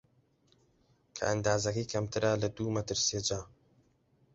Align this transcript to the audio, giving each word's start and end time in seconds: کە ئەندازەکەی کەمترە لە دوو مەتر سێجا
کە 1.15 1.23
ئەندازەکەی 1.27 1.89
کەمترە 1.91 2.31
لە 2.41 2.49
دوو 2.55 2.73
مەتر 2.75 2.97
سێجا 3.07 3.41